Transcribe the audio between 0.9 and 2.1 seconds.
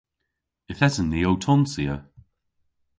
ni ow tonsya.